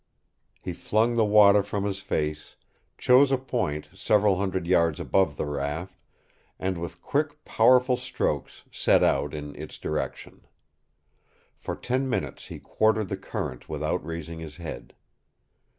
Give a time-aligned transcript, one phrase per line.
[0.63, 2.55] He flung the water from his face,
[2.97, 5.95] chose a point several hundred yards above the raft,
[6.57, 10.47] and with quick, powerful strokes set out in its direction.
[11.55, 14.95] For ten minutes he quartered the current without raising his head.